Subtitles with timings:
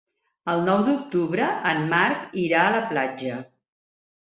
[0.53, 3.41] El nou d'octubre en Marc irà a la platja.